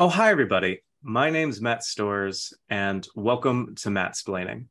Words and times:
Oh, 0.00 0.08
hi, 0.08 0.30
everybody. 0.30 0.84
My 1.02 1.28
name's 1.28 1.60
Matt 1.60 1.82
Stores, 1.82 2.52
and 2.70 3.04
welcome 3.16 3.74
to 3.80 3.88
Mattsplaining. 3.88 4.66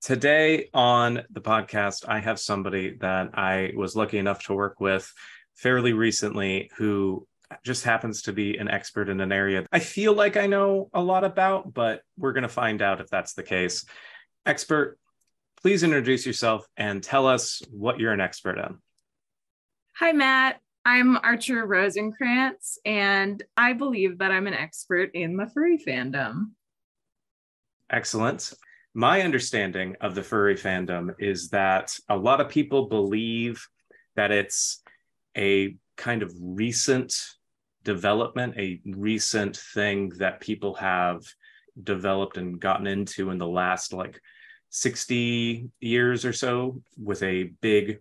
Today 0.00 0.70
on 0.72 1.24
the 1.28 1.42
podcast, 1.42 2.06
I 2.08 2.20
have 2.20 2.40
somebody 2.40 2.96
that 3.02 3.36
I 3.38 3.74
was 3.76 3.94
lucky 3.94 4.16
enough 4.16 4.44
to 4.44 4.54
work 4.54 4.80
with 4.80 5.12
fairly 5.56 5.92
recently 5.92 6.70
who 6.78 7.28
just 7.66 7.84
happens 7.84 8.22
to 8.22 8.32
be 8.32 8.56
an 8.56 8.68
expert 8.68 9.10
in 9.10 9.20
an 9.20 9.30
area 9.30 9.66
I 9.72 9.78
feel 9.78 10.14
like 10.14 10.38
I 10.38 10.46
know 10.46 10.88
a 10.94 11.02
lot 11.02 11.24
about, 11.24 11.74
but 11.74 12.00
we're 12.16 12.32
going 12.32 12.42
to 12.42 12.48
find 12.48 12.80
out 12.80 13.02
if 13.02 13.08
that's 13.10 13.34
the 13.34 13.42
case. 13.42 13.84
Expert, 14.46 14.98
please 15.60 15.82
introduce 15.82 16.24
yourself 16.24 16.66
and 16.78 17.02
tell 17.02 17.26
us 17.26 17.60
what 17.70 18.00
you're 18.00 18.14
an 18.14 18.22
expert 18.22 18.56
in. 18.56 18.78
Hi, 19.96 20.12
Matt. 20.12 20.62
I'm 20.86 21.16
Archer 21.16 21.66
Rosenkrantz, 21.66 22.78
and 22.84 23.42
I 23.56 23.72
believe 23.72 24.18
that 24.18 24.30
I'm 24.30 24.46
an 24.46 24.54
expert 24.54 25.10
in 25.14 25.36
the 25.36 25.48
furry 25.48 25.78
fandom. 25.84 26.50
Excellent. 27.90 28.52
My 28.94 29.22
understanding 29.22 29.96
of 30.00 30.14
the 30.14 30.22
furry 30.22 30.54
fandom 30.54 31.16
is 31.18 31.48
that 31.48 31.98
a 32.08 32.16
lot 32.16 32.40
of 32.40 32.48
people 32.48 32.86
believe 32.86 33.66
that 34.14 34.30
it's 34.30 34.80
a 35.36 35.76
kind 35.96 36.22
of 36.22 36.32
recent 36.40 37.20
development, 37.82 38.54
a 38.56 38.80
recent 38.86 39.56
thing 39.56 40.10
that 40.18 40.40
people 40.40 40.74
have 40.74 41.24
developed 41.82 42.36
and 42.36 42.60
gotten 42.60 42.86
into 42.86 43.30
in 43.30 43.38
the 43.38 43.48
last 43.48 43.92
like 43.92 44.20
60 44.70 45.68
years 45.80 46.24
or 46.24 46.32
so 46.32 46.80
with 46.96 47.24
a 47.24 47.50
big 47.60 47.98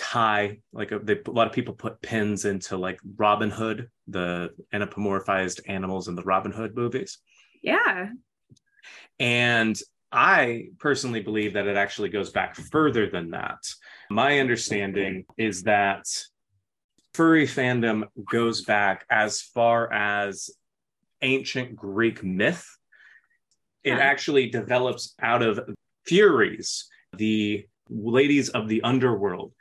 tie 0.00 0.58
like 0.72 0.92
a, 0.92 0.98
they, 0.98 1.18
a 1.26 1.30
lot 1.30 1.46
of 1.46 1.52
people 1.52 1.74
put 1.74 2.00
pins 2.00 2.46
into 2.46 2.76
like 2.78 2.98
robin 3.16 3.50
hood 3.50 3.88
the 4.08 4.48
anthropomorphized 4.72 5.60
animals 5.66 6.08
in 6.08 6.14
the 6.14 6.22
robin 6.22 6.50
hood 6.52 6.74
movies 6.74 7.18
Yeah. 7.62 8.08
and 9.18 9.78
I 10.12 10.70
personally 10.78 11.20
believe 11.20 11.52
that 11.54 11.66
it 11.68 11.76
actually 11.76 12.08
goes 12.08 12.30
back 12.30 12.56
further 12.56 13.08
than 13.08 13.30
that. 13.30 13.58
My 14.10 14.40
understanding 14.40 15.24
is 15.38 15.62
that 15.64 16.02
furry 17.14 17.46
fandom 17.46 18.08
goes 18.28 18.62
back 18.62 19.04
as 19.08 19.40
far 19.40 19.92
as 19.92 20.50
ancient 21.22 21.76
Greek 21.76 22.24
myth. 22.24 22.66
It 23.84 23.94
Huh. 23.94 24.00
actually 24.00 24.50
develops 24.50 25.14
out 25.22 25.42
of 25.42 25.60
Furies, 26.06 26.88
the 27.16 27.66
ladies 27.88 28.48
of 28.48 28.66
the 28.66 28.82
underworld 28.82 29.52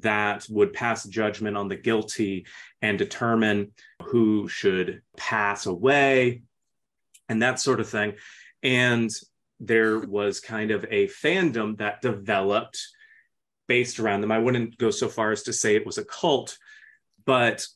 that 0.00 0.46
would 0.48 0.72
pass 0.72 1.04
judgment 1.04 1.56
on 1.56 1.68
the 1.68 1.76
guilty 1.76 2.46
and 2.80 2.98
determine 2.98 3.72
who 4.02 4.48
should 4.48 5.02
pass 5.16 5.66
away 5.66 6.42
and 7.28 7.42
that 7.42 7.60
sort 7.60 7.80
of 7.80 7.88
thing. 7.88 8.14
And 8.62 9.10
there 9.60 10.00
was 10.00 10.40
kind 10.40 10.70
of 10.70 10.84
a 10.90 11.08
fandom 11.08 11.78
that 11.78 12.02
developed 12.02 12.80
based 13.68 14.00
around 14.00 14.20
them. 14.20 14.32
I 14.32 14.38
wouldn't 14.38 14.76
go 14.78 14.90
so 14.90 15.08
far 15.08 15.30
as 15.30 15.44
to 15.44 15.52
say 15.52 15.76
it 15.76 15.86
was 15.86 15.98
a 15.98 16.04
cult, 16.04 16.58
but 17.24 17.66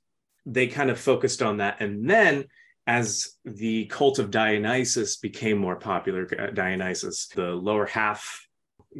they 0.45 0.67
kind 0.67 0.91
of 0.91 0.98
focused 0.98 1.42
on 1.42 1.58
that. 1.58 1.80
And 1.80 2.08
then 2.08 2.47
as 2.86 3.36
the 3.45 3.86
cult 3.86 4.19
of 4.19 4.30
Dionysus 4.30 5.17
became 5.17 5.58
more 5.58 5.77
popular, 5.77 6.28
uh, 6.39 6.51
Dionysus, 6.51 7.28
the 7.28 7.51
lower 7.51 7.86
half, 7.86 8.47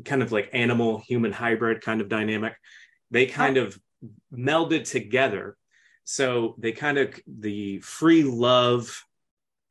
kind 0.05 0.23
of 0.23 0.33
like 0.33 0.51
animal 0.53 0.99
human 0.99 1.33
hybrid 1.33 1.83
kind 1.83 2.01
of 2.01 2.09
dynamic, 2.09 2.55
they 3.11 3.27
kind 3.27 3.57
of 3.57 3.79
melded 4.33 4.89
together. 4.89 5.57
So 6.05 6.55
they 6.59 6.73
kind 6.73 6.99
of, 6.99 7.19
the 7.27 7.81
free 7.81 8.23
love, 8.23 9.05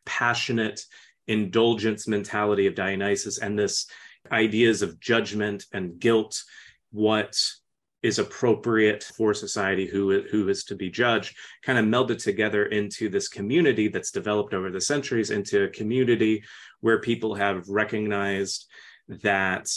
passionate 0.05 0.81
indulgence 1.27 2.07
mentality 2.07 2.67
of 2.67 2.75
Dionysus 2.75 3.39
and 3.39 3.57
this 3.57 3.87
ideas 4.31 4.81
of 4.81 4.99
judgment 4.99 5.65
and 5.73 5.99
guilt, 5.99 6.43
what 6.91 7.35
is 8.03 8.19
appropriate 8.19 9.03
for 9.03 9.33
society, 9.33 9.87
who, 9.87 10.21
who 10.29 10.47
is 10.47 10.63
to 10.65 10.75
be 10.75 10.91
judged, 10.91 11.35
kind 11.63 11.79
of 11.79 11.85
melded 11.85 12.21
together 12.21 12.67
into 12.67 13.09
this 13.09 13.27
community 13.27 13.87
that's 13.87 14.11
developed 14.11 14.53
over 14.53 14.69
the 14.69 14.79
centuries 14.79 15.31
into 15.31 15.63
a 15.63 15.69
community 15.69 16.43
where 16.81 16.99
people 16.99 17.33
have 17.33 17.67
recognized 17.67 18.67
that 19.07 19.67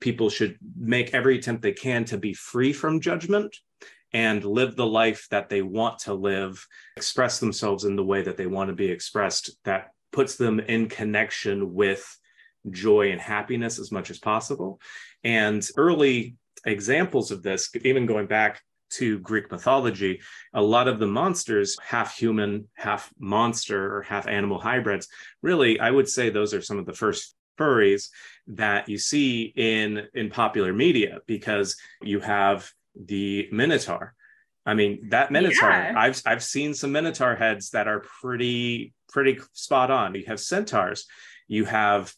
people 0.00 0.28
should 0.30 0.58
make 0.76 1.14
every 1.14 1.38
attempt 1.38 1.62
they 1.62 1.72
can 1.72 2.04
to 2.06 2.18
be 2.18 2.34
free 2.34 2.72
from 2.72 3.00
judgment 3.00 3.56
and 4.12 4.44
live 4.44 4.76
the 4.76 4.86
life 4.86 5.26
that 5.30 5.48
they 5.48 5.60
want 5.60 5.98
to 5.98 6.14
live, 6.14 6.66
express 6.96 7.40
themselves 7.40 7.84
in 7.84 7.96
the 7.96 8.04
way 8.04 8.22
that 8.22 8.36
they 8.36 8.46
want 8.46 8.68
to 8.68 8.74
be 8.74 8.86
expressed, 8.86 9.50
that 9.64 9.90
puts 10.12 10.36
them 10.36 10.60
in 10.60 10.88
connection 10.88 11.74
with 11.74 12.16
joy 12.70 13.10
and 13.10 13.20
happiness 13.20 13.78
as 13.78 13.90
much 13.90 14.10
as 14.10 14.18
possible. 14.18 14.80
And 15.24 15.66
early 15.76 16.36
examples 16.64 17.32
of 17.32 17.42
this, 17.42 17.70
even 17.82 18.06
going 18.06 18.26
back 18.26 18.62
to 18.90 19.18
Greek 19.18 19.50
mythology, 19.50 20.20
a 20.52 20.62
lot 20.62 20.86
of 20.86 21.00
the 21.00 21.06
monsters, 21.06 21.76
half 21.82 22.16
human, 22.16 22.68
half 22.74 23.12
monster, 23.18 23.96
or 23.96 24.02
half 24.02 24.28
animal 24.28 24.60
hybrids, 24.60 25.08
really, 25.42 25.80
I 25.80 25.90
would 25.90 26.08
say 26.08 26.30
those 26.30 26.54
are 26.54 26.62
some 26.62 26.78
of 26.78 26.86
the 26.86 26.92
first 26.92 27.34
furries 27.58 28.08
that 28.48 28.88
you 28.88 28.98
see 28.98 29.52
in 29.56 30.06
in 30.14 30.30
popular 30.30 30.72
media 30.72 31.18
because 31.26 31.76
you 32.02 32.20
have 32.20 32.70
the 32.94 33.48
minotaur. 33.52 34.14
I 34.66 34.74
mean 34.74 35.08
that 35.10 35.30
minotaur 35.30 35.70
Yeah. 35.70 35.94
i've 35.96 36.20
i've 36.26 36.42
seen 36.42 36.74
some 36.74 36.92
minotaur 36.92 37.34
heads 37.36 37.70
that 37.70 37.86
are 37.88 38.00
pretty 38.20 38.94
pretty 39.08 39.38
spot 39.52 39.90
on. 39.90 40.14
You 40.14 40.24
have 40.26 40.40
centaurs. 40.40 41.06
You 41.48 41.64
have 41.66 42.12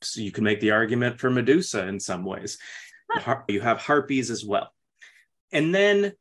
so 0.00 0.20
you 0.20 0.32
can 0.32 0.44
make 0.44 0.60
the 0.60 0.72
argument 0.72 1.20
for 1.20 1.30
medusa 1.30 1.86
in 1.86 2.00
some 2.00 2.24
ways. 2.24 2.58
You 3.48 3.60
have 3.60 3.78
harpies 3.78 4.30
as 4.30 4.44
well. 4.44 4.72
And 5.52 5.74
then 5.74 6.12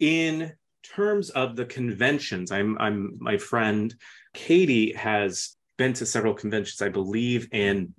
in 0.00 0.52
terms 0.82 1.30
of 1.30 1.56
the 1.56 1.64
conventions 1.64 2.52
i'm 2.52 2.76
i'm 2.78 3.16
my 3.18 3.38
friend 3.38 3.94
katie 4.34 4.92
has 4.92 5.56
been 5.76 5.92
to 5.92 6.06
several 6.06 6.34
conventions 6.34 6.82
i 6.82 6.88
believe 6.88 7.48
in 7.52 7.92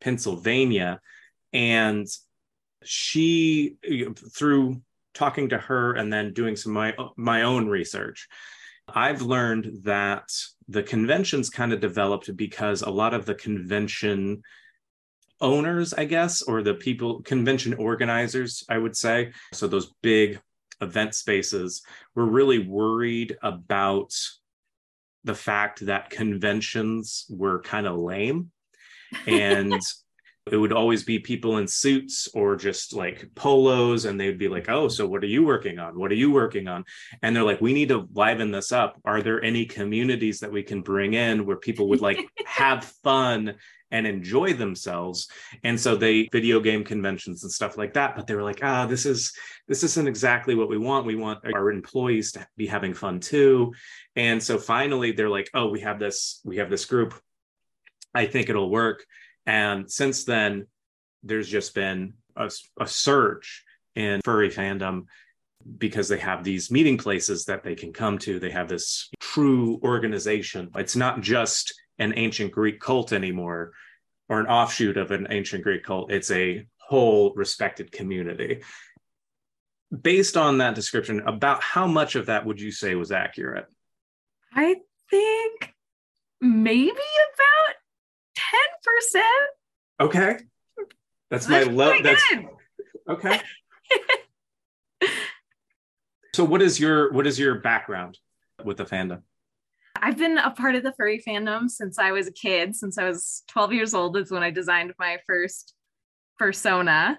pennsylvania. 0.00 1.00
And 1.52 2.06
she 2.82 3.76
through 4.34 4.80
talking 5.12 5.50
to 5.50 5.58
her 5.58 5.92
and 5.94 6.12
then 6.12 6.32
doing 6.32 6.56
some 6.56 6.72
my 6.72 6.94
my 7.16 7.42
own 7.42 7.68
research 7.68 8.28
i've 8.94 9.22
learned 9.22 9.70
that 9.82 10.30
the 10.68 10.82
conventions 10.82 11.50
kind 11.50 11.72
of 11.72 11.80
developed 11.80 12.34
because 12.36 12.82
a 12.82 12.90
lot 12.90 13.12
of 13.12 13.26
the 13.26 13.34
convention 13.34 14.42
owners 15.40 15.92
i 15.94 16.04
guess 16.04 16.42
or 16.42 16.62
the 16.62 16.74
people 16.74 17.20
convention 17.22 17.74
organizers 17.74 18.64
i 18.68 18.78
would 18.78 18.96
say 18.96 19.32
so 19.52 19.66
those 19.66 19.92
big 20.00 20.40
event 20.80 21.14
spaces 21.14 21.82
were 22.14 22.26
really 22.26 22.60
worried 22.60 23.36
about 23.42 24.14
the 25.24 25.34
fact 25.34 25.86
that 25.86 26.10
conventions 26.10 27.26
were 27.28 27.60
kind 27.60 27.86
of 27.86 27.98
lame. 27.98 28.50
And 29.26 29.80
it 30.50 30.56
would 30.56 30.72
always 30.72 31.04
be 31.04 31.18
people 31.18 31.58
in 31.58 31.68
suits 31.68 32.28
or 32.34 32.56
just 32.56 32.94
like 32.94 33.28
polos 33.34 34.04
and 34.04 34.18
they'd 34.18 34.38
be 34.38 34.48
like 34.48 34.68
oh 34.68 34.88
so 34.88 35.06
what 35.06 35.22
are 35.22 35.28
you 35.28 35.44
working 35.44 35.78
on? 35.78 35.98
What 35.98 36.10
are 36.10 36.16
you 36.16 36.30
working 36.32 36.66
on? 36.66 36.84
And 37.22 37.34
they're 37.34 37.44
like 37.44 37.60
we 37.60 37.72
need 37.72 37.90
to 37.90 38.08
liven 38.14 38.50
this 38.50 38.72
up. 38.72 39.00
Are 39.04 39.22
there 39.22 39.42
any 39.42 39.66
communities 39.66 40.40
that 40.40 40.52
we 40.52 40.62
can 40.62 40.82
bring 40.82 41.14
in 41.14 41.46
where 41.46 41.56
people 41.56 41.88
would 41.90 42.00
like 42.00 42.26
have 42.46 42.84
fun 43.02 43.54
and 43.90 44.06
enjoy 44.06 44.52
themselves. 44.52 45.28
And 45.64 45.78
so 45.78 45.96
they 45.96 46.28
video 46.32 46.60
game 46.60 46.84
conventions 46.84 47.42
and 47.42 47.52
stuff 47.52 47.76
like 47.76 47.94
that 47.94 48.16
but 48.16 48.26
they 48.26 48.34
were 48.34 48.42
like 48.42 48.60
ah 48.62 48.86
this 48.86 49.06
is 49.06 49.32
this 49.68 49.82
isn't 49.84 50.08
exactly 50.08 50.54
what 50.54 50.68
we 50.68 50.78
want. 50.78 51.06
We 51.06 51.16
want 51.16 51.44
our 51.54 51.70
employees 51.70 52.32
to 52.32 52.46
be 52.56 52.66
having 52.66 52.94
fun 52.94 53.20
too. 53.20 53.72
And 54.16 54.42
so 54.42 54.58
finally 54.58 55.12
they're 55.12 55.30
like 55.30 55.50
oh 55.54 55.68
we 55.68 55.80
have 55.80 55.98
this 55.98 56.40
we 56.44 56.56
have 56.58 56.70
this 56.70 56.84
group. 56.84 57.14
I 58.14 58.26
think 58.26 58.48
it'll 58.48 58.70
work. 58.70 59.04
And 59.46 59.90
since 59.90 60.24
then, 60.24 60.66
there's 61.22 61.48
just 61.48 61.74
been 61.74 62.14
a, 62.36 62.50
a 62.80 62.86
surge 62.86 63.64
in 63.94 64.20
furry 64.24 64.50
fandom 64.50 65.04
because 65.78 66.08
they 66.08 66.18
have 66.18 66.42
these 66.42 66.70
meeting 66.70 66.96
places 66.96 67.44
that 67.44 67.62
they 67.62 67.74
can 67.74 67.92
come 67.92 68.18
to. 68.18 68.38
They 68.38 68.50
have 68.50 68.68
this 68.68 69.10
true 69.20 69.80
organization. 69.82 70.70
It's 70.74 70.96
not 70.96 71.20
just 71.20 71.74
an 72.00 72.14
ancient 72.16 72.50
Greek 72.50 72.80
cult 72.80 73.12
anymore 73.12 73.72
or 74.28 74.40
an 74.40 74.46
offshoot 74.46 74.96
of 74.96 75.12
an 75.12 75.28
ancient 75.30 75.62
Greek 75.62 75.84
cult, 75.84 76.10
it's 76.10 76.30
a 76.30 76.66
whole 76.78 77.32
respected 77.34 77.92
community. 77.92 78.62
Based 80.02 80.36
on 80.36 80.58
that 80.58 80.74
description, 80.74 81.20
about 81.20 81.62
how 81.62 81.86
much 81.86 82.14
of 82.16 82.26
that 82.26 82.46
would 82.46 82.60
you 82.60 82.72
say 82.72 82.94
was 82.94 83.12
accurate? 83.12 83.66
I 84.52 84.76
think 85.10 85.74
maybe 86.40 86.90
about 86.90 87.76
10%. 89.14 89.22
Okay. 90.00 90.38
That's 91.30 91.48
my 91.48 91.64
pretty 91.64 92.02
That's 92.02 92.24
okay. 93.08 93.40
So 96.34 96.44
what 96.44 96.62
is 96.62 96.78
your 96.78 97.12
what 97.12 97.26
is 97.26 97.38
your 97.38 97.56
background 97.56 98.18
with 98.64 98.76
the 98.76 98.84
fandom? 98.84 99.22
I've 100.02 100.18
been 100.18 100.38
a 100.38 100.50
part 100.50 100.74
of 100.74 100.82
the 100.82 100.92
furry 100.92 101.22
fandom 101.26 101.68
since 101.68 101.98
I 101.98 102.12
was 102.12 102.26
a 102.26 102.32
kid. 102.32 102.74
Since 102.74 102.98
I 102.98 103.04
was 103.04 103.42
12 103.48 103.72
years 103.72 103.94
old 103.94 104.16
is 104.16 104.30
when 104.30 104.42
I 104.42 104.50
designed 104.50 104.92
my 104.98 105.18
first 105.26 105.74
persona. 106.38 107.18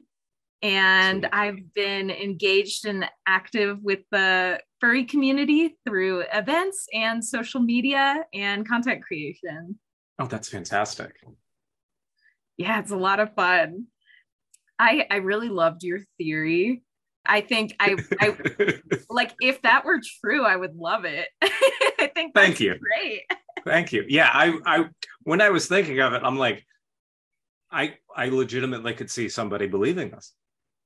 And. 0.61 1.27
I've 1.31 1.73
been 1.73 2.09
engaged 2.11 2.85
and 2.85 3.05
active 3.27 3.79
with 3.81 3.99
the 4.11 4.59
furry 4.79 5.05
community 5.05 5.77
through 5.85 6.23
events 6.33 6.87
and 6.93 7.23
social 7.23 7.61
media 7.61 8.25
and 8.33 8.67
content 8.67 9.03
creation. 9.03 9.79
Oh, 10.19 10.25
that's 10.25 10.49
fantastic. 10.49 11.15
Yeah, 12.57 12.79
it's 12.79 12.91
a 12.91 12.97
lot 12.97 13.19
of 13.19 13.33
fun. 13.33 13.87
I 14.77 15.07
I 15.09 15.17
really 15.17 15.49
loved 15.49 15.83
your 15.83 15.99
theory. 16.17 16.83
I 17.25 17.41
think 17.41 17.75
I 17.79 17.95
I 18.19 18.37
like 19.09 19.33
if 19.39 19.61
that 19.61 19.85
were 19.85 19.99
true, 20.21 20.43
I 20.43 20.55
would 20.55 20.75
love 20.75 21.05
it. 21.05 21.27
I 21.41 22.10
thank 22.35 22.59
you. 22.59 22.75
Great. 22.77 23.21
thank 23.65 23.91
you. 23.91 24.05
Yeah, 24.07 24.29
I 24.31 24.57
I 24.65 24.85
when 25.23 25.41
I 25.41 25.49
was 25.49 25.67
thinking 25.67 25.99
of 25.99 26.13
it, 26.13 26.21
I'm 26.23 26.37
like, 26.37 26.65
I 27.71 27.95
I 28.15 28.29
legitimately 28.29 28.93
could 28.93 29.09
see 29.09 29.29
somebody 29.29 29.67
believing 29.67 30.11
this. 30.11 30.33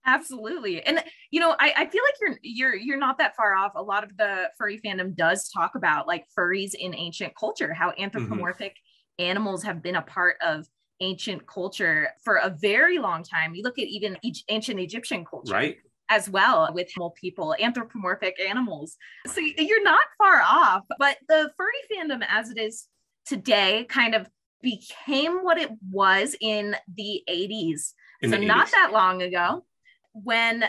Absolutely. 0.08 0.84
And 0.84 1.04
you 1.32 1.40
know, 1.40 1.56
I, 1.60 1.74
I 1.76 1.86
feel 1.88 2.04
like 2.04 2.16
you're 2.22 2.40
you're 2.42 2.76
you're 2.76 2.98
not 2.98 3.18
that 3.18 3.36
far 3.36 3.56
off. 3.56 3.74
A 3.76 3.82
lot 3.82 4.04
of 4.04 4.16
the 4.18 4.50
furry 4.58 4.80
fandom 4.80 5.16
does 5.16 5.50
talk 5.50 5.76
about 5.76 6.08
like 6.08 6.26
furries 6.38 6.74
in 6.76 6.94
ancient 6.96 7.34
culture, 7.36 7.74
how 7.74 7.90
mm-hmm. 7.90 8.04
anthropomorphic 8.04 8.74
mm-hmm. 8.74 9.26
animals 9.26 9.64
have 9.64 9.82
been 9.82 9.96
a 9.96 10.02
part 10.02 10.38
of 10.46 10.68
ancient 11.02 11.46
culture 11.48 12.10
for 12.24 12.36
a 12.38 12.56
very 12.62 13.00
long 13.00 13.24
time. 13.24 13.56
You 13.56 13.64
look 13.64 13.80
at 13.80 13.88
even 13.88 14.18
ancient 14.48 14.80
Egyptian 14.80 15.26
culture. 15.26 15.54
Right 15.54 15.78
as 16.10 16.30
well 16.30 16.70
with 16.74 16.88
people, 17.16 17.56
anthropomorphic 17.60 18.40
animals. 18.40 18.98
So 19.28 19.42
you're 19.42 19.84
not 19.84 20.04
far 20.18 20.42
off, 20.42 20.84
but 21.00 21.18
the 21.28 21.52
furry 21.58 21.74
fandom 21.92 22.24
as 22.30 22.50
it 22.50 22.58
is 22.58 22.88
today 23.26 23.86
kind 23.90 24.16
of 24.16 24.30
became 24.62 25.44
what 25.44 25.58
it 25.58 25.72
was 25.92 26.36
in 26.40 26.76
the 26.96 27.24
80s. 27.30 27.94
In 28.22 28.30
so 28.32 28.38
the 28.38 28.44
80s. 28.44 28.48
not 28.48 28.72
that 28.72 28.92
long 28.92 29.22
ago 29.22 29.66
when 30.14 30.64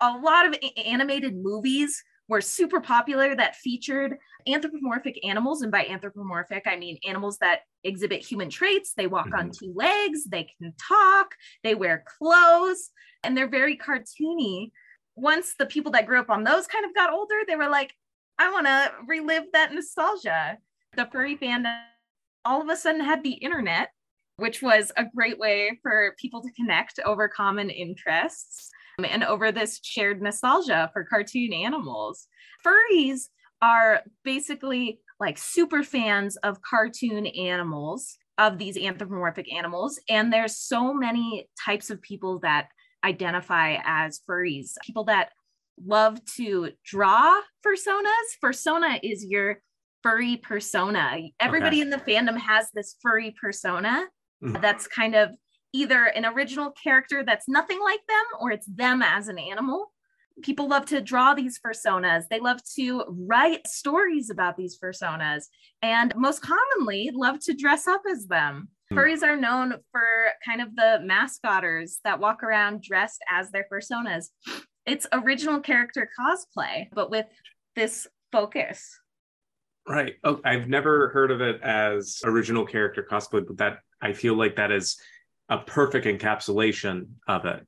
a 0.00 0.18
lot 0.18 0.46
of 0.46 0.56
animated 0.76 1.34
movies 1.36 2.02
were 2.28 2.40
super 2.40 2.80
popular 2.80 3.34
that 3.34 3.56
featured 3.56 4.16
anthropomorphic 4.46 5.18
animals. 5.24 5.62
And 5.62 5.70
by 5.70 5.86
anthropomorphic, 5.86 6.64
I 6.66 6.76
mean 6.76 6.98
animals 7.06 7.38
that 7.38 7.60
exhibit 7.82 8.24
human 8.24 8.48
traits. 8.48 8.92
They 8.96 9.06
walk 9.06 9.26
mm-hmm. 9.26 9.38
on 9.38 9.50
two 9.50 9.72
legs, 9.74 10.24
they 10.24 10.48
can 10.58 10.72
talk, 10.88 11.34
they 11.62 11.74
wear 11.74 12.04
clothes, 12.18 12.90
and 13.22 13.36
they're 13.36 13.48
very 13.48 13.76
cartoony. 13.76 14.70
Once 15.16 15.54
the 15.58 15.66
people 15.66 15.92
that 15.92 16.06
grew 16.06 16.18
up 16.18 16.30
on 16.30 16.44
those 16.44 16.66
kind 16.66 16.84
of 16.84 16.94
got 16.94 17.12
older, 17.12 17.36
they 17.46 17.56
were 17.56 17.68
like, 17.68 17.92
I 18.38 18.50
want 18.50 18.66
to 18.66 18.92
relive 19.06 19.44
that 19.52 19.72
nostalgia. 19.72 20.58
The 20.96 21.08
furry 21.12 21.36
fandom 21.36 21.78
all 22.44 22.60
of 22.60 22.68
a 22.68 22.76
sudden 22.76 23.00
had 23.00 23.22
the 23.22 23.32
internet, 23.32 23.90
which 24.36 24.60
was 24.60 24.92
a 24.96 25.04
great 25.04 25.38
way 25.38 25.78
for 25.82 26.14
people 26.18 26.42
to 26.42 26.52
connect 26.52 26.98
over 27.04 27.28
common 27.28 27.70
interests 27.70 28.70
and 29.02 29.24
over 29.24 29.50
this 29.50 29.80
shared 29.82 30.22
nostalgia 30.22 30.90
for 30.92 31.04
cartoon 31.04 31.52
animals. 31.52 32.28
Furries 32.64 33.28
are 33.62 34.02
basically 34.24 35.00
like 35.20 35.38
super 35.38 35.82
fans 35.82 36.36
of 36.38 36.60
cartoon 36.62 37.26
animals, 37.26 38.16
of 38.38 38.58
these 38.58 38.76
anthropomorphic 38.76 39.52
animals. 39.52 39.98
And 40.08 40.32
there's 40.32 40.56
so 40.56 40.92
many 40.92 41.48
types 41.64 41.90
of 41.90 42.02
people 42.02 42.40
that 42.40 42.68
identify 43.04 43.78
as 43.84 44.20
furries, 44.28 44.72
people 44.84 45.04
that 45.04 45.30
love 45.84 46.24
to 46.36 46.70
draw 46.84 47.40
personas. 47.66 48.40
Persona 48.40 48.98
is 49.02 49.24
your 49.24 49.60
furry 50.02 50.36
persona. 50.36 51.18
Everybody 51.40 51.78
okay. 51.78 51.82
in 51.82 51.90
the 51.90 51.96
fandom 51.98 52.38
has 52.38 52.68
this 52.74 52.96
furry 53.02 53.34
persona 53.40 54.06
mm-hmm. 54.42 54.60
that's 54.60 54.86
kind 54.86 55.14
of 55.14 55.30
either 55.74 56.04
an 56.04 56.24
original 56.24 56.70
character 56.70 57.24
that's 57.24 57.48
nothing 57.48 57.80
like 57.80 58.06
them 58.06 58.24
or 58.40 58.52
it's 58.52 58.66
them 58.66 59.02
as 59.02 59.28
an 59.28 59.38
animal. 59.38 59.92
People 60.42 60.68
love 60.68 60.86
to 60.86 61.00
draw 61.00 61.34
these 61.34 61.58
personas. 61.58 62.24
They 62.30 62.40
love 62.40 62.60
to 62.76 63.04
write 63.08 63.66
stories 63.66 64.30
about 64.30 64.56
these 64.56 64.78
personas 64.78 65.44
and 65.82 66.14
most 66.16 66.42
commonly 66.42 67.10
love 67.12 67.40
to 67.40 67.54
dress 67.54 67.86
up 67.88 68.02
as 68.10 68.26
them. 68.26 68.68
Hmm. 68.90 68.98
Furries 68.98 69.22
are 69.22 69.36
known 69.36 69.74
for 69.90 70.06
kind 70.44 70.60
of 70.60 70.74
the 70.76 71.00
mascotters 71.04 71.98
that 72.04 72.20
walk 72.20 72.42
around 72.44 72.82
dressed 72.82 73.22
as 73.30 73.50
their 73.50 73.66
personas. 73.70 74.26
It's 74.86 75.06
original 75.12 75.60
character 75.60 76.08
cosplay, 76.18 76.86
but 76.92 77.10
with 77.10 77.26
this 77.74 78.06
focus. 78.30 79.00
Right. 79.88 80.14
Oh, 80.22 80.40
I've 80.44 80.68
never 80.68 81.08
heard 81.08 81.30
of 81.30 81.40
it 81.40 81.60
as 81.62 82.20
original 82.24 82.64
character 82.64 83.06
cosplay, 83.08 83.46
but 83.46 83.58
that 83.58 83.78
I 84.00 84.12
feel 84.12 84.34
like 84.34 84.56
that 84.56 84.70
is 84.70 84.98
a 85.48 85.58
perfect 85.58 86.06
encapsulation 86.06 87.06
of 87.28 87.44
it. 87.44 87.66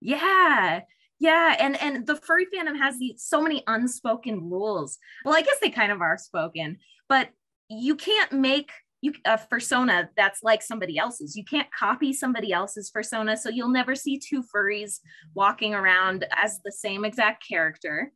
Yeah. 0.00 0.80
Yeah, 1.20 1.56
and 1.58 1.76
and 1.82 2.06
the 2.06 2.14
furry 2.14 2.46
fandom 2.46 2.78
has 2.78 3.00
so 3.16 3.42
many 3.42 3.64
unspoken 3.66 4.48
rules. 4.48 4.98
Well, 5.24 5.34
I 5.34 5.42
guess 5.42 5.58
they 5.60 5.70
kind 5.70 5.90
of 5.90 6.00
are 6.00 6.16
spoken, 6.16 6.78
but 7.08 7.30
you 7.68 7.96
can't 7.96 8.32
make 8.32 8.70
you 9.00 9.12
a 9.24 9.38
persona 9.38 10.10
that's 10.16 10.42
like 10.42 10.62
somebody 10.62 10.96
else's. 10.96 11.36
You 11.36 11.44
can't 11.44 11.68
copy 11.76 12.12
somebody 12.12 12.52
else's 12.52 12.90
persona, 12.90 13.36
so 13.36 13.48
you'll 13.48 13.68
never 13.68 13.96
see 13.96 14.18
two 14.18 14.44
furries 14.44 15.00
walking 15.34 15.74
around 15.74 16.24
as 16.32 16.60
the 16.64 16.72
same 16.72 17.04
exact 17.04 17.44
character. 17.46 18.12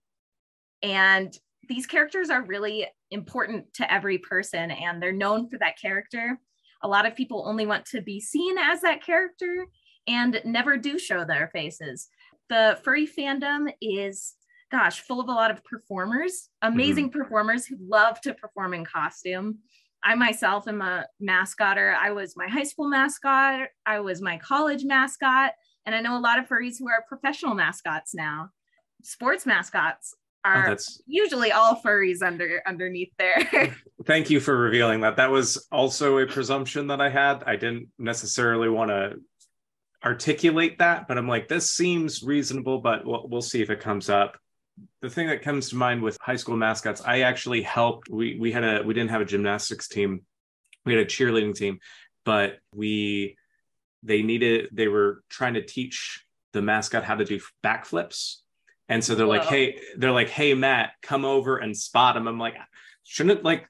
And 0.82 1.36
these 1.68 1.86
characters 1.86 2.30
are 2.30 2.42
really 2.42 2.86
important 3.10 3.72
to 3.74 3.92
every 3.92 4.18
person 4.18 4.70
and 4.70 5.00
they're 5.00 5.12
known 5.12 5.48
for 5.48 5.58
that 5.58 5.78
character 5.78 6.40
a 6.82 6.88
lot 6.88 7.06
of 7.06 7.14
people 7.14 7.44
only 7.46 7.66
want 7.66 7.86
to 7.86 8.00
be 8.00 8.20
seen 8.20 8.58
as 8.58 8.80
that 8.80 9.04
character 9.04 9.66
and 10.06 10.40
never 10.44 10.76
do 10.76 10.98
show 10.98 11.24
their 11.24 11.48
faces. 11.52 12.08
The 12.48 12.78
furry 12.82 13.06
fandom 13.06 13.72
is, 13.80 14.34
gosh, 14.70 15.00
full 15.00 15.20
of 15.20 15.28
a 15.28 15.32
lot 15.32 15.50
of 15.50 15.64
performers, 15.64 16.48
amazing 16.62 17.10
mm-hmm. 17.10 17.20
performers 17.20 17.66
who 17.66 17.76
love 17.80 18.20
to 18.22 18.34
perform 18.34 18.74
in 18.74 18.84
costume. 18.84 19.58
I 20.04 20.16
myself 20.16 20.66
am 20.66 20.82
a 20.82 21.06
mascotter. 21.22 21.94
I 21.94 22.10
was 22.10 22.34
my 22.36 22.48
high 22.48 22.64
school 22.64 22.88
mascot, 22.88 23.68
I 23.86 24.00
was 24.00 24.20
my 24.20 24.38
college 24.38 24.84
mascot, 24.84 25.52
and 25.86 25.94
I 25.94 26.00
know 26.00 26.18
a 26.18 26.20
lot 26.20 26.38
of 26.38 26.48
furries 26.48 26.78
who 26.78 26.88
are 26.88 27.04
professional 27.08 27.54
mascots 27.54 28.14
now. 28.14 28.50
Sports 29.04 29.46
mascots 29.46 30.14
Oh, 30.44 30.48
are 30.48 30.66
oh, 30.66 30.68
that's 30.70 31.00
usually 31.06 31.52
all 31.52 31.80
furries 31.80 32.22
under 32.22 32.62
underneath 32.66 33.12
there. 33.18 33.76
Thank 34.06 34.28
you 34.28 34.40
for 34.40 34.56
revealing 34.56 35.02
that. 35.02 35.16
That 35.16 35.30
was 35.30 35.66
also 35.70 36.18
a 36.18 36.26
presumption 36.26 36.88
that 36.88 37.00
I 37.00 37.10
had. 37.10 37.44
I 37.46 37.56
didn't 37.56 37.88
necessarily 37.98 38.68
want 38.68 38.90
to 38.90 39.20
articulate 40.04 40.78
that, 40.78 41.06
but 41.06 41.16
I'm 41.16 41.28
like, 41.28 41.46
this 41.46 41.72
seems 41.72 42.24
reasonable, 42.24 42.80
but 42.80 43.06
we'll, 43.06 43.28
we'll 43.28 43.42
see 43.42 43.62
if 43.62 43.70
it 43.70 43.78
comes 43.78 44.10
up. 44.10 44.36
The 45.00 45.10
thing 45.10 45.28
that 45.28 45.42
comes 45.42 45.68
to 45.68 45.76
mind 45.76 46.02
with 46.02 46.18
high 46.20 46.36
school 46.36 46.56
mascots, 46.56 47.02
I 47.04 47.20
actually 47.20 47.62
helped. 47.62 48.08
We 48.08 48.36
we 48.36 48.50
had 48.50 48.64
a 48.64 48.82
we 48.82 48.94
didn't 48.94 49.10
have 49.10 49.20
a 49.20 49.26
gymnastics 49.26 49.86
team, 49.86 50.22
we 50.84 50.94
had 50.94 51.02
a 51.02 51.06
cheerleading 51.06 51.54
team, 51.54 51.78
but 52.24 52.58
we 52.74 53.36
they 54.02 54.22
needed 54.22 54.70
they 54.72 54.88
were 54.88 55.22
trying 55.28 55.54
to 55.54 55.62
teach 55.62 56.24
the 56.52 56.62
mascot 56.62 57.04
how 57.04 57.14
to 57.14 57.24
do 57.24 57.38
backflips 57.62 58.38
and 58.92 59.02
so 59.02 59.14
they're 59.14 59.26
Whoa. 59.26 59.38
like, 59.38 59.44
hey, 59.44 59.78
they're 59.96 60.12
like, 60.12 60.28
hey, 60.28 60.52
Matt, 60.52 60.90
come 61.00 61.24
over 61.24 61.56
and 61.56 61.74
spot 61.74 62.14
him. 62.14 62.28
I'm 62.28 62.38
like, 62.38 62.56
shouldn't 63.04 63.42
like 63.42 63.66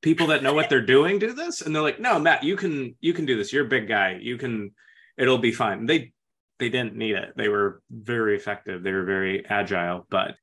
people 0.00 0.28
that 0.28 0.42
know 0.42 0.54
what 0.54 0.70
they're 0.70 0.80
doing 0.80 1.18
do 1.18 1.34
this? 1.34 1.60
And 1.60 1.76
they're 1.76 1.82
like, 1.82 2.00
no, 2.00 2.18
Matt, 2.18 2.42
you 2.42 2.56
can 2.56 2.96
you 2.98 3.12
can 3.12 3.26
do 3.26 3.36
this. 3.36 3.52
You're 3.52 3.66
a 3.66 3.68
big 3.68 3.86
guy. 3.86 4.18
You 4.18 4.38
can, 4.38 4.70
it'll 5.18 5.36
be 5.36 5.52
fine. 5.52 5.84
They 5.84 6.14
they 6.58 6.70
didn't 6.70 6.96
need 6.96 7.16
it. 7.16 7.34
They 7.36 7.48
were 7.48 7.82
very 7.90 8.34
effective. 8.34 8.82
They 8.82 8.92
were 8.92 9.04
very 9.04 9.44
agile. 9.44 10.06
But 10.08 10.36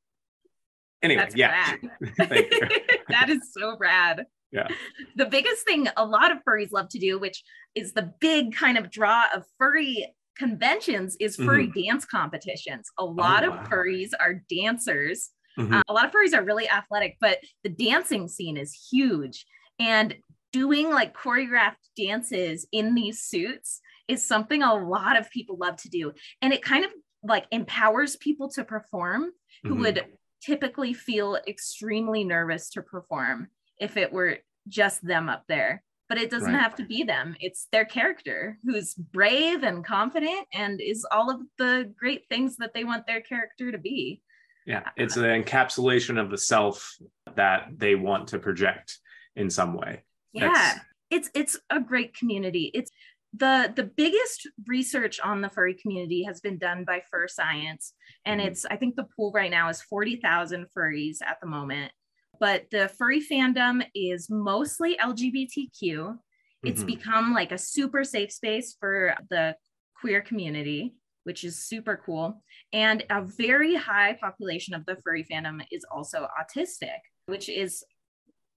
anyway, 1.01 1.21
That's 1.23 1.35
yeah. 1.35 1.75
That 3.09 3.29
is 3.29 3.51
so 3.51 3.77
rad. 3.79 4.27
Yeah. 4.51 4.67
The 5.15 5.25
biggest 5.25 5.65
thing 5.65 5.87
a 5.97 6.05
lot 6.05 6.31
of 6.31 6.37
furries 6.47 6.71
love 6.71 6.89
to 6.89 6.99
do, 6.99 7.17
which 7.17 7.43
is 7.73 7.93
the 7.93 8.13
big 8.19 8.55
kind 8.55 8.77
of 8.77 8.91
draw 8.91 9.23
of 9.35 9.43
furry 9.57 10.13
conventions 10.39 11.17
is 11.19 11.35
furry 11.35 11.67
mm-hmm. 11.67 11.81
dance 11.81 12.05
competitions. 12.05 12.89
A 12.97 13.03
oh, 13.03 13.07
lot 13.07 13.43
oh, 13.43 13.49
of 13.49 13.53
wow. 13.55 13.63
furries 13.65 14.11
are 14.19 14.41
dancers. 14.49 15.31
Mm-hmm. 15.57 15.73
Uh, 15.73 15.81
a 15.89 15.93
lot 15.93 16.05
of 16.05 16.11
furries 16.11 16.33
are 16.33 16.43
really 16.43 16.67
athletic, 16.69 17.17
but 17.19 17.39
the 17.63 17.69
dancing 17.69 18.29
scene 18.29 18.55
is 18.55 18.87
huge. 18.89 19.45
And 19.79 20.15
doing 20.53 20.89
like 20.89 21.15
choreographed 21.15 21.75
dances 21.97 22.65
in 22.71 22.95
these 22.95 23.21
suits 23.21 23.81
is 24.07 24.25
something 24.25 24.63
a 24.63 24.73
lot 24.73 25.19
of 25.19 25.29
people 25.29 25.57
love 25.57 25.75
to 25.77 25.89
do. 25.89 26.13
And 26.41 26.53
it 26.53 26.63
kind 26.63 26.85
of 26.85 26.91
like 27.21 27.45
empowers 27.51 28.15
people 28.15 28.49
to 28.51 28.63
perform 28.63 29.31
who 29.63 29.71
mm-hmm. 29.71 29.81
would 29.81 30.05
typically 30.41 30.93
feel 30.93 31.37
extremely 31.47 32.23
nervous 32.23 32.69
to 32.71 32.81
perform 32.81 33.49
if 33.77 33.97
it 33.97 34.13
were 34.13 34.37
just 34.69 35.05
them 35.05 35.27
up 35.27 35.43
there 35.49 35.83
but 36.09 36.17
it 36.17 36.31
doesn't 36.31 36.53
right. 36.53 36.61
have 36.61 36.75
to 36.75 36.83
be 36.83 37.03
them. 37.03 37.35
It's 37.39 37.67
their 37.71 37.85
character 37.85 38.57
who's 38.63 38.95
brave 38.95 39.61
and 39.61 39.85
confident 39.85 40.47
and 40.51 40.81
is 40.81 41.05
all 41.11 41.29
of 41.29 41.39
the 41.59 41.93
great 41.97 42.27
things 42.27 42.57
that 42.57 42.73
they 42.73 42.83
want 42.83 43.05
their 43.05 43.21
character 43.21 43.71
to 43.71 43.77
be. 43.77 44.21
Yeah, 44.65 44.89
it's 44.97 45.17
an 45.17 45.23
encapsulation 45.23 46.19
of 46.19 46.31
the 46.31 46.37
self 46.37 46.97
that 47.35 47.67
they 47.77 47.95
want 47.95 48.29
to 48.29 48.39
project 48.39 48.97
in 49.35 49.49
some 49.49 49.75
way. 49.75 50.03
Yeah. 50.33 50.51
That's... 50.51 50.79
It's 51.11 51.29
it's 51.33 51.59
a 51.71 51.79
great 51.79 52.15
community. 52.15 52.69
It's 52.73 52.91
the 53.33 53.71
the 53.75 53.83
biggest 53.83 54.47
research 54.67 55.19
on 55.19 55.41
the 55.41 55.49
furry 55.49 55.73
community 55.73 56.23
has 56.23 56.39
been 56.39 56.59
done 56.59 56.83
by 56.83 57.01
Fur 57.09 57.27
Science 57.27 57.93
and 58.25 58.39
mm-hmm. 58.39 58.49
it's 58.49 58.65
I 58.65 58.75
think 58.75 58.95
the 58.95 59.07
pool 59.15 59.31
right 59.33 59.49
now 59.49 59.69
is 59.69 59.81
40,000 59.81 60.67
furries 60.75 61.17
at 61.25 61.37
the 61.41 61.47
moment 61.47 61.91
but 62.39 62.65
the 62.71 62.89
furry 62.97 63.21
fandom 63.21 63.83
is 63.93 64.29
mostly 64.29 64.97
LGBTQ 64.97 66.17
it's 66.63 66.79
mm-hmm. 66.79 66.87
become 66.87 67.33
like 67.33 67.51
a 67.51 67.57
super 67.57 68.03
safe 68.03 68.31
space 68.31 68.75
for 68.79 69.15
the 69.29 69.55
queer 69.99 70.21
community 70.21 70.95
which 71.25 71.43
is 71.43 71.63
super 71.63 72.01
cool. 72.03 72.41
And 72.73 73.03
a 73.09 73.21
very 73.21 73.75
high 73.75 74.17
population 74.19 74.73
of 74.73 74.85
the 74.85 74.95
furry 75.03 75.23
fandom 75.29 75.61
is 75.71 75.85
also 75.91 76.27
autistic 76.39 76.97
which 77.27 77.49
is 77.49 77.83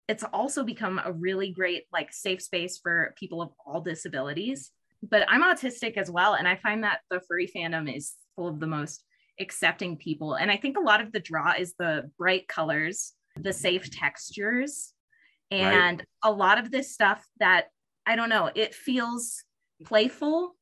it's 0.08 0.24
also 0.32 0.64
become 0.64 1.00
a 1.04 1.12
really 1.12 1.50
great 1.50 1.84
like 1.92 2.12
safe 2.12 2.42
space 2.42 2.78
for 2.82 3.14
people 3.18 3.42
of 3.42 3.50
all 3.64 3.80
disabilities. 3.80 4.70
But 5.02 5.26
i'm 5.28 5.42
autistic 5.42 5.96
as 5.96 6.10
well 6.10 6.34
and 6.34 6.48
i 6.48 6.56
find 6.56 6.84
that 6.84 7.00
the 7.10 7.20
furry 7.28 7.50
fandom 7.54 7.94
is 7.94 8.14
full 8.36 8.48
of 8.48 8.60
the 8.60 8.66
most 8.66 9.04
accepting 9.40 9.96
people. 9.96 10.34
And 10.34 10.50
i 10.50 10.56
think 10.56 10.76
a 10.76 10.80
lot 10.80 11.00
of 11.00 11.12
the 11.12 11.20
draw 11.20 11.52
is 11.58 11.74
the 11.78 12.10
bright 12.18 12.48
colors 12.48 13.12
the 13.36 13.52
safe 13.52 13.90
textures 13.90 14.92
and 15.50 15.98
right. 15.98 16.06
a 16.24 16.32
lot 16.32 16.58
of 16.58 16.70
this 16.70 16.92
stuff 16.92 17.26
that 17.38 17.66
i 18.06 18.16
don't 18.16 18.28
know 18.28 18.50
it 18.54 18.74
feels 18.74 19.44
playful 19.84 20.54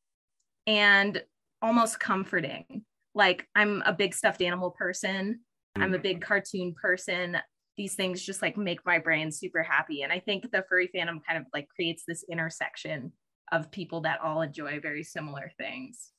and 0.67 1.23
almost 1.63 2.01
comforting 2.01 2.85
like 3.15 3.47
i'm 3.55 3.83
a 3.87 3.93
big 3.93 4.15
stuffed 4.15 4.43
animal 4.43 4.71
person 4.71 5.41
i'm 5.77 5.95
a 5.95 5.99
mm. 5.99 6.03
big 6.03 6.21
cartoon 6.21 6.75
person 6.81 7.37
these 7.81 7.95
things 7.95 8.23
just 8.23 8.43
like 8.43 8.59
make 8.59 8.85
my 8.85 8.99
brain 8.99 9.33
super 9.33 9.63
happy. 9.63 10.03
And 10.03 10.13
I 10.13 10.21
think 10.21 10.51
the 10.51 10.65
furry 10.69 10.91
fandom 10.95 11.21
kind 11.27 11.39
of 11.39 11.47
like 11.55 11.67
creates 11.69 12.05
this 12.07 12.25
intersection 12.31 13.11
of 13.53 13.71
people 13.71 14.03
that 14.03 14.21
all 14.21 14.43
enjoy 14.43 14.81
very 14.81 15.03
similar 15.03 15.51
things. 15.57 16.11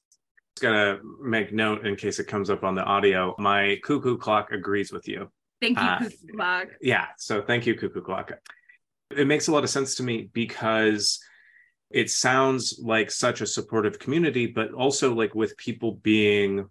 Just 0.55 0.63
gonna 0.63 0.99
make 1.21 1.53
note 1.53 1.85
in 1.85 1.95
case 1.95 2.17
it 2.17 2.25
comes 2.25 2.49
up 2.49 2.63
on 2.63 2.73
the 2.73 2.83
audio. 2.83 3.35
My 3.37 3.77
cuckoo 3.83 4.17
clock 4.17 4.51
agrees 4.51 4.91
with 4.91 5.07
you. 5.07 5.29
Thank 5.61 5.77
you, 5.77 5.85
uh, 5.85 5.99
cuckoo 5.99 6.35
clock. 6.35 6.67
Yeah, 6.81 7.05
so 7.17 7.41
thank 7.41 7.65
you, 7.65 7.75
cuckoo 7.75 8.01
clock. 8.01 8.31
It 9.15 9.27
makes 9.27 9.47
a 9.47 9.51
lot 9.51 9.63
of 9.63 9.69
sense 9.69 9.95
to 9.95 10.03
me 10.03 10.29
because 10.33 11.19
it 11.91 12.09
sounds 12.09 12.79
like 12.81 13.11
such 13.11 13.41
a 13.41 13.47
supportive 13.47 13.99
community, 13.99 14.47
but 14.47 14.73
also 14.73 15.13
like 15.13 15.35
with 15.35 15.57
people 15.57 15.93
being 15.95 16.65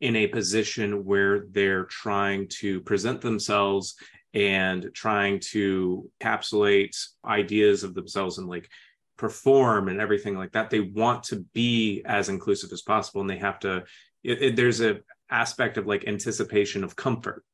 in 0.00 0.16
a 0.16 0.26
position 0.26 1.04
where 1.04 1.46
they're 1.50 1.84
trying 1.84 2.48
to 2.48 2.80
present 2.80 3.20
themselves 3.20 3.94
and 4.34 4.90
trying 4.94 5.38
to 5.38 6.10
encapsulate 6.20 6.96
ideas 7.24 7.84
of 7.84 7.94
themselves 7.94 8.38
and 8.38 8.48
like 8.48 8.68
perform 9.16 9.88
and 9.88 10.00
everything 10.00 10.36
like 10.36 10.50
that 10.52 10.70
they 10.70 10.80
want 10.80 11.22
to 11.22 11.44
be 11.52 12.02
as 12.04 12.28
inclusive 12.28 12.72
as 12.72 12.82
possible 12.82 13.20
and 13.20 13.30
they 13.30 13.36
have 13.36 13.58
to 13.60 13.76
it, 14.24 14.42
it, 14.42 14.56
there's 14.56 14.80
a 14.80 14.98
aspect 15.30 15.76
of 15.76 15.86
like 15.86 16.08
anticipation 16.08 16.82
of 16.82 16.96
comfort 16.96 17.44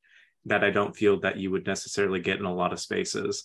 that 0.44 0.64
i 0.64 0.70
don't 0.70 0.96
feel 0.96 1.18
that 1.20 1.36
you 1.36 1.50
would 1.50 1.66
necessarily 1.66 2.20
get 2.20 2.38
in 2.38 2.44
a 2.44 2.54
lot 2.54 2.72
of 2.72 2.80
spaces 2.80 3.44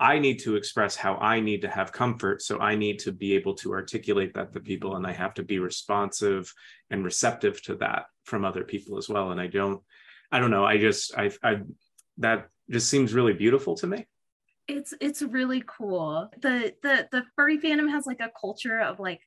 I 0.00 0.18
need 0.18 0.40
to 0.40 0.56
express 0.56 0.96
how 0.96 1.16
I 1.16 1.40
need 1.40 1.62
to 1.62 1.68
have 1.68 1.92
comfort. 1.92 2.42
So 2.42 2.58
I 2.58 2.74
need 2.74 2.98
to 3.00 3.12
be 3.12 3.34
able 3.34 3.54
to 3.54 3.72
articulate 3.72 4.34
that 4.34 4.52
to 4.52 4.60
people, 4.60 4.96
and 4.96 5.06
I 5.06 5.12
have 5.12 5.34
to 5.34 5.42
be 5.42 5.58
responsive 5.58 6.52
and 6.90 7.04
receptive 7.04 7.62
to 7.62 7.76
that 7.76 8.06
from 8.24 8.44
other 8.44 8.64
people 8.64 8.98
as 8.98 9.08
well. 9.08 9.30
And 9.30 9.40
I 9.40 9.46
don't, 9.46 9.80
I 10.32 10.40
don't 10.40 10.50
know. 10.50 10.64
I 10.64 10.78
just, 10.78 11.16
I, 11.16 11.30
I, 11.42 11.60
that 12.18 12.48
just 12.68 12.90
seems 12.90 13.14
really 13.14 13.34
beautiful 13.34 13.76
to 13.76 13.86
me. 13.86 14.06
It's 14.66 14.94
it's 14.98 15.20
really 15.20 15.62
cool. 15.66 16.30
The 16.40 16.74
the 16.82 17.06
the 17.12 17.24
furry 17.36 17.58
fandom 17.58 17.90
has 17.90 18.06
like 18.06 18.20
a 18.20 18.30
culture 18.40 18.80
of 18.80 18.98
like 18.98 19.20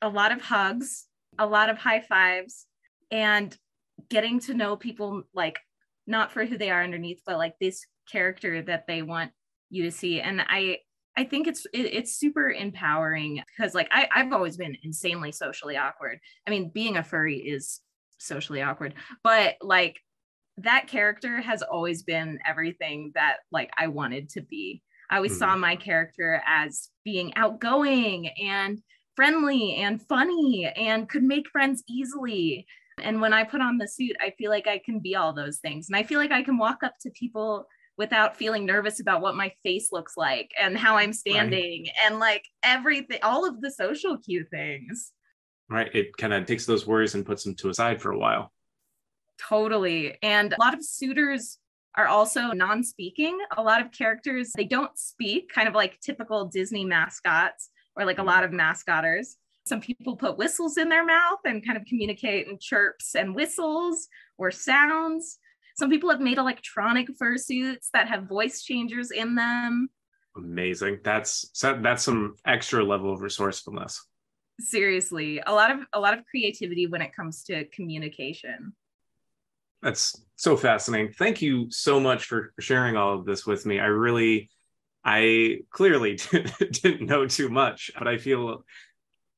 a 0.00 0.08
lot 0.08 0.32
of 0.32 0.40
hugs, 0.40 1.06
a 1.38 1.46
lot 1.46 1.68
of 1.68 1.76
high 1.76 2.00
fives, 2.00 2.64
and 3.10 3.54
getting 4.08 4.40
to 4.40 4.54
know 4.54 4.76
people 4.76 5.24
like 5.34 5.58
not 6.08 6.32
for 6.32 6.44
who 6.44 6.58
they 6.58 6.70
are 6.70 6.82
underneath, 6.82 7.20
but 7.24 7.38
like 7.38 7.54
this 7.60 7.86
character 8.10 8.62
that 8.62 8.86
they 8.88 9.02
want 9.02 9.30
you 9.70 9.84
to 9.84 9.90
see. 9.90 10.20
And 10.20 10.42
i 10.48 10.78
i 11.16 11.24
think 11.24 11.48
it's 11.48 11.66
it, 11.74 11.80
it's 11.80 12.16
super 12.16 12.50
empowering 12.50 13.42
because 13.56 13.74
like 13.74 13.88
I, 13.90 14.08
i've 14.14 14.32
always 14.32 14.56
been 14.56 14.76
insanely 14.82 15.32
socially 15.32 15.76
awkward. 15.76 16.18
I 16.46 16.50
mean 16.50 16.70
being 16.72 16.96
a 16.96 17.02
furry 17.02 17.38
is 17.38 17.80
socially 18.18 18.62
awkward 18.62 18.94
but 19.22 19.56
like 19.60 20.00
that 20.58 20.88
character 20.88 21.40
has 21.40 21.62
always 21.62 22.02
been 22.02 22.38
everything 22.46 23.12
that 23.14 23.38
like 23.52 23.70
i 23.78 23.88
wanted 23.88 24.28
to 24.30 24.42
be. 24.42 24.82
I 25.10 25.16
always 25.16 25.32
mm-hmm. 25.32 25.38
saw 25.38 25.56
my 25.56 25.76
character 25.76 26.42
as 26.46 26.88
being 27.04 27.34
outgoing 27.34 28.28
and 28.28 28.78
friendly 29.16 29.74
and 29.74 30.00
funny 30.02 30.66
and 30.66 31.08
could 31.08 31.24
make 31.24 31.48
friends 31.48 31.82
easily 31.88 32.66
and 33.02 33.20
when 33.20 33.32
I 33.32 33.44
put 33.44 33.60
on 33.60 33.78
the 33.78 33.88
suit, 33.88 34.16
I 34.20 34.30
feel 34.30 34.50
like 34.50 34.66
I 34.66 34.78
can 34.78 35.00
be 35.00 35.16
all 35.16 35.32
those 35.32 35.58
things. 35.58 35.88
And 35.88 35.96
I 35.96 36.02
feel 36.02 36.18
like 36.18 36.32
I 36.32 36.42
can 36.42 36.58
walk 36.58 36.82
up 36.82 36.94
to 37.02 37.10
people 37.10 37.66
without 37.96 38.36
feeling 38.36 38.64
nervous 38.64 39.00
about 39.00 39.20
what 39.20 39.36
my 39.36 39.52
face 39.64 39.90
looks 39.90 40.16
like 40.16 40.52
and 40.58 40.78
how 40.78 40.96
I'm 40.96 41.12
standing 41.12 41.82
right. 41.82 41.92
and 42.06 42.18
like 42.20 42.44
everything, 42.62 43.18
all 43.22 43.46
of 43.46 43.60
the 43.60 43.70
social 43.70 44.16
cue 44.16 44.46
things. 44.50 45.12
Right. 45.68 45.92
It 45.94 46.16
kind 46.16 46.32
of 46.32 46.46
takes 46.46 46.64
those 46.64 46.86
worries 46.86 47.14
and 47.14 47.26
puts 47.26 47.44
them 47.44 47.54
to 47.56 47.68
a 47.70 47.74
side 47.74 48.00
for 48.00 48.12
a 48.12 48.18
while. 48.18 48.52
Totally. 49.40 50.16
And 50.22 50.52
a 50.52 50.60
lot 50.60 50.74
of 50.74 50.84
suitors 50.84 51.58
are 51.96 52.06
also 52.06 52.52
non 52.52 52.82
speaking. 52.84 53.38
A 53.56 53.62
lot 53.62 53.82
of 53.82 53.90
characters, 53.92 54.52
they 54.56 54.64
don't 54.64 54.96
speak, 54.96 55.52
kind 55.52 55.68
of 55.68 55.74
like 55.74 56.00
typical 56.00 56.46
Disney 56.46 56.84
mascots 56.84 57.70
or 57.96 58.04
like 58.04 58.18
a 58.18 58.20
mm-hmm. 58.20 58.28
lot 58.28 58.44
of 58.44 58.52
mascotters. 58.52 59.36
Some 59.68 59.80
people 59.80 60.16
put 60.16 60.38
whistles 60.38 60.78
in 60.78 60.88
their 60.88 61.04
mouth 61.04 61.40
and 61.44 61.64
kind 61.64 61.76
of 61.76 61.84
communicate 61.84 62.48
in 62.48 62.58
chirps 62.58 63.14
and 63.14 63.34
whistles 63.34 64.08
or 64.38 64.50
sounds. 64.50 65.38
Some 65.76 65.90
people 65.90 66.10
have 66.10 66.20
made 66.20 66.38
electronic 66.38 67.08
fursuits 67.18 67.90
that 67.92 68.08
have 68.08 68.24
voice 68.24 68.62
changers 68.62 69.10
in 69.10 69.34
them. 69.34 69.88
Amazing. 70.36 71.00
That's 71.04 71.50
that's 71.62 72.02
some 72.02 72.34
extra 72.46 72.84
level 72.84 73.12
of 73.12 73.20
resourcefulness. 73.20 74.04
Seriously, 74.60 75.40
a 75.46 75.52
lot 75.52 75.70
of 75.70 75.80
a 75.92 76.00
lot 76.00 76.18
of 76.18 76.24
creativity 76.24 76.86
when 76.86 77.02
it 77.02 77.14
comes 77.14 77.44
to 77.44 77.64
communication. 77.66 78.72
That's 79.82 80.20
so 80.36 80.56
fascinating. 80.56 81.12
Thank 81.12 81.42
you 81.42 81.70
so 81.70 82.00
much 82.00 82.24
for 82.24 82.52
sharing 82.58 82.96
all 82.96 83.14
of 83.14 83.24
this 83.24 83.46
with 83.46 83.66
me. 83.66 83.78
I 83.78 83.86
really 83.86 84.50
I 85.04 85.60
clearly 85.70 86.18
didn't 86.72 87.06
know 87.06 87.26
too 87.26 87.48
much, 87.48 87.90
but 87.96 88.08
I 88.08 88.18
feel 88.18 88.64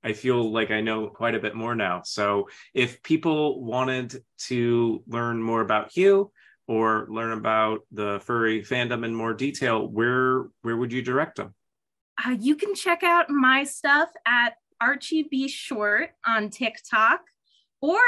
I 0.02 0.12
feel 0.12 0.50
like 0.50 0.71
I 0.71 0.80
know 0.80 1.09
quite 1.09 1.35
a 1.35 1.40
bit 1.40 1.54
more 1.54 1.75
now. 1.75 2.02
So 2.04 2.49
if 2.75 3.02
people 3.02 3.62
wanted 3.62 4.23
to 4.47 5.02
learn 5.07 5.42
more 5.42 5.61
about 5.61 5.97
you 5.97 6.33
or 6.66 7.07
learn 7.11 7.33
about 7.33 7.80
the 7.92 8.21
furry 8.25 8.62
fandom 8.62 9.04
in 9.04 9.14
more 9.14 9.35
detail, 9.35 9.87
where 9.87 10.49
where 10.62 10.76
would 10.76 10.92
you 10.92 11.02
direct 11.02 11.37
them? 11.37 11.54
Uh, 12.25 12.37
you 12.38 12.57
can 12.57 12.75
check 12.75 13.02
out 13.02 13.30
my 13.30 13.64
stuff 13.64 14.11
at 14.26 14.54
Archie 14.80 15.28
B 15.30 15.49
Short 15.49 16.11
on 16.26 16.50
TikTok 16.50 17.21
or 17.80 17.99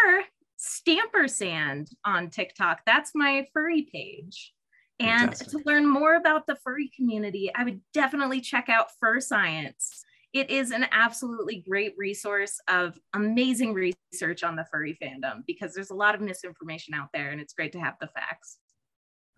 Stampersand 0.57 1.89
on 2.05 2.31
TikTok. 2.31 2.81
That's 2.87 3.13
my 3.15 3.47
furry 3.53 3.89
page. 3.93 4.55
And 5.01 5.31
Fantastic. 5.31 5.49
to 5.49 5.61
learn 5.67 5.87
more 5.87 6.15
about 6.15 6.47
the 6.47 6.57
furry 6.57 6.91
community, 6.95 7.51
I 7.55 7.65
would 7.65 7.81
definitely 7.93 8.41
check 8.41 8.69
out 8.69 8.97
Fur 9.01 9.21
Science 9.21 10.05
it 10.33 10.51
is 10.51 10.71
an 10.71 10.87
absolutely 10.93 11.63
great 11.69 11.95
resource 11.99 12.59
of 12.69 12.99
amazing 13.13 13.75
research 13.75 14.43
on 14.43 14.57
the 14.57 14.65
furry 14.71 14.97
fandom 15.03 15.45
because 15.47 15.75
there's 15.75 15.91
a 15.91 15.95
lot 15.95 16.15
of 16.15 16.21
misinformation 16.21 16.95
out 16.95 17.09
there 17.13 17.31
and 17.31 17.41
it's 17.41 17.53
great 17.53 17.73
to 17.73 17.81
have 17.81 17.95
the 18.01 18.07
facts. 18.09 18.59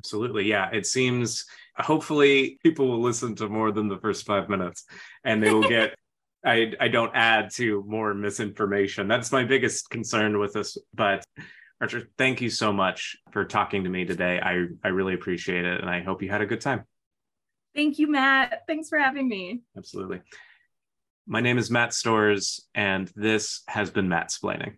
Absolutely. 0.01 0.45
Yeah. 0.45 0.71
It 0.73 0.87
seems 0.87 1.47
hopefully 1.77 2.59
people 2.63 2.87
will 2.89 3.01
listen 3.01 3.35
to 3.37 3.49
more 3.49 3.73
than 3.73 3.89
the 3.89 3.99
first 3.99 4.25
five 4.25 4.49
minutes 4.49 4.85
and 5.25 5.43
they 5.43 5.53
will 5.53 5.69
get. 5.69 5.95
I, 6.47 6.75
I 6.79 6.89
don't 6.89 7.13
add 7.15 7.53
to 7.55 7.83
more 7.89 8.13
misinformation. 8.13 9.09
That's 9.09 9.33
my 9.33 9.45
biggest 9.45 9.89
concern 9.89 10.39
with 10.39 10.53
this. 10.53 10.77
But 10.93 11.25
Archer, 11.81 12.11
thank 12.19 12.43
you 12.43 12.51
so 12.51 12.71
much 12.71 13.17
for 13.33 13.47
talking 13.47 13.85
to 13.85 13.91
me 13.91 14.05
today. 14.05 14.39
I, 14.43 14.67
I 14.85 14.89
really 14.89 15.15
appreciate 15.15 15.65
it. 15.65 15.81
And 15.81 15.89
I 15.89 16.03
hope 16.03 16.23
you 16.23 16.29
had 16.29 16.43
a 16.43 16.47
good 16.47 16.61
time. 16.61 16.85
Thank 17.75 17.99
you, 17.99 18.09
Matt. 18.09 18.65
Thanks 18.67 18.91
for 18.91 18.99
having 18.99 19.27
me. 19.27 19.63
Absolutely. 19.75 20.21
My 21.26 21.40
name 21.40 21.57
is 21.57 21.71
Matt 21.71 21.95
Stores, 21.95 22.69
and 22.75 23.11
this 23.16 23.62
has 23.69 23.90
been 23.90 24.09
Mattsplaining. 24.09 24.76